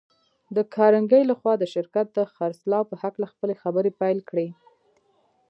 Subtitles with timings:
[0.55, 4.47] د کارنګي لهخوا د شرکت د خرڅلاو په هکله خپلې خبرې پيل کړې.